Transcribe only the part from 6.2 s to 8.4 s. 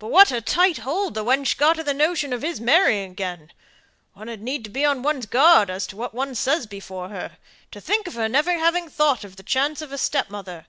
says before her. To think of her